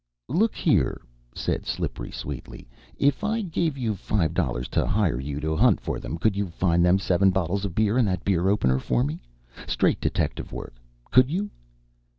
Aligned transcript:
"Look 0.29 0.55
here!" 0.55 0.99
said 1.35 1.67
Slippery 1.67 2.09
sweetly. 2.09 2.67
"If 2.97 3.23
I 3.23 3.41
gave 3.43 3.77
you 3.77 3.93
five 3.95 4.33
dollars 4.33 4.67
to 4.69 4.87
hire 4.87 5.19
you 5.19 5.39
to 5.41 5.55
hunt 5.55 5.79
for 5.79 5.99
them, 5.99 6.17
could 6.17 6.35
you 6.35 6.47
find 6.49 6.83
them 6.83 6.97
seven 6.97 7.29
bottles 7.29 7.65
of 7.65 7.75
beer 7.75 7.99
and 7.99 8.07
that 8.07 8.25
beer 8.25 8.49
opener, 8.49 8.79
for 8.79 9.03
me? 9.03 9.21
Straight 9.67 10.01
detective 10.01 10.51
work? 10.51 10.73
Could 11.11 11.29
you?" 11.29 11.51